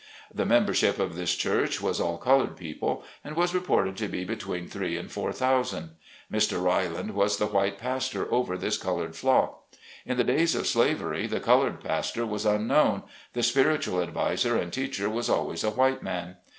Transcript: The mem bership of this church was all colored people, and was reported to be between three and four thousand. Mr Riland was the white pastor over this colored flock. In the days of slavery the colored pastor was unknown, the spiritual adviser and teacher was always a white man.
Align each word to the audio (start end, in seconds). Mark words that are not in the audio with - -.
The 0.33 0.47
mem 0.47 0.65
bership 0.65 0.97
of 0.97 1.15
this 1.15 1.35
church 1.35 1.79
was 1.79 2.01
all 2.01 2.17
colored 2.17 2.57
people, 2.57 3.03
and 3.23 3.35
was 3.35 3.53
reported 3.53 3.95
to 3.97 4.07
be 4.07 4.23
between 4.25 4.67
three 4.67 4.97
and 4.97 5.11
four 5.11 5.31
thousand. 5.31 5.91
Mr 6.33 6.59
Riland 6.59 7.11
was 7.11 7.37
the 7.37 7.45
white 7.45 7.77
pastor 7.77 8.25
over 8.33 8.57
this 8.57 8.79
colored 8.79 9.15
flock. 9.15 9.61
In 10.03 10.17
the 10.17 10.23
days 10.23 10.55
of 10.55 10.65
slavery 10.65 11.27
the 11.27 11.39
colored 11.39 11.81
pastor 11.83 12.25
was 12.25 12.47
unknown, 12.47 13.03
the 13.33 13.43
spiritual 13.43 14.01
adviser 14.01 14.57
and 14.57 14.73
teacher 14.73 15.07
was 15.07 15.29
always 15.29 15.63
a 15.63 15.69
white 15.69 16.01
man. 16.01 16.37